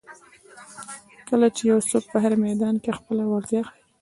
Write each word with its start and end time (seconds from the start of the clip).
کله 1.29 1.47
چې 1.55 1.61
یو 1.71 1.79
څوک 1.89 2.03
په 2.11 2.17
هر 2.23 2.33
میدان 2.45 2.75
کې 2.83 2.97
خپله 2.99 3.23
وړتیا 3.27 3.61
ښایي. 3.67 3.77